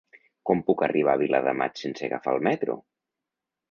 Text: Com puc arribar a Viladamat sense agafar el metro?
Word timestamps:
Com 0.49 0.63
puc 0.69 0.81
arribar 0.87 1.15
a 1.15 1.23
Viladamat 1.25 1.85
sense 1.85 2.11
agafar 2.11 2.37
el 2.39 2.47
metro? 2.53 2.83